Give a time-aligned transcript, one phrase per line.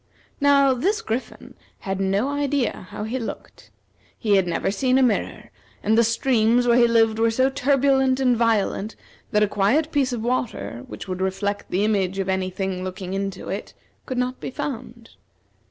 [0.39, 3.69] Now, this Griffin had no idea how he looked.
[4.17, 5.51] He had never seen a mirror,
[5.83, 8.95] and the streams where he lived were so turbulent and violent
[9.29, 13.13] that a quiet piece of water, which would reflect the image of any thing looking
[13.13, 13.75] into it,
[14.07, 15.11] could not be found.